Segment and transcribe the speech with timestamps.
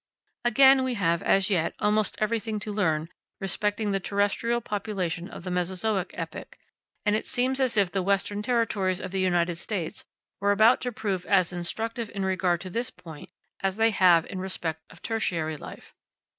[0.43, 3.09] Again, we have, as yet, almost everything to learn
[3.39, 6.57] respecting the terrestrial population of the Mesozoic epoch;
[7.05, 10.05] and it seems as if the Western territories of the United States
[10.39, 13.29] were about to prove as instructive in regard to this point
[13.59, 15.93] as they have in respect of tertiary life.